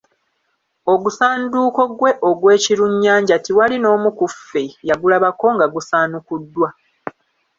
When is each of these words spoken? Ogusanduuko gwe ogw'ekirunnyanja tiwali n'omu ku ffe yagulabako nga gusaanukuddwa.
Ogusanduuko 0.93 1.81
gwe 1.97 2.11
ogw'ekirunnyanja 2.29 3.35
tiwali 3.45 3.75
n'omu 3.79 4.09
ku 4.17 4.25
ffe 4.35 4.63
yagulabako 4.87 5.45
nga 5.55 5.65
gusaanukuddwa. 5.73 6.69